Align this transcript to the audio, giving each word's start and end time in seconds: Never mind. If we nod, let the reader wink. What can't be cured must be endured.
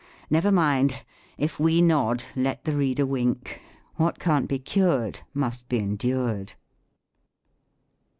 Never 0.31 0.51
mind. 0.51 1.03
If 1.37 1.59
we 1.59 1.79
nod, 1.79 2.23
let 2.35 2.63
the 2.65 2.71
reader 2.71 3.05
wink. 3.05 3.61
What 3.97 4.17
can't 4.17 4.47
be 4.49 4.57
cured 4.57 5.19
must 5.35 5.69
be 5.69 5.77
endured. 5.77 6.53